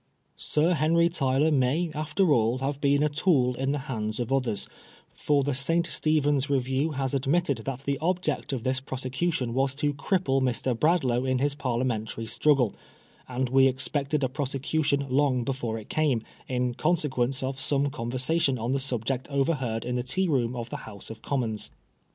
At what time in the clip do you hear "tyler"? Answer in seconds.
1.09-1.51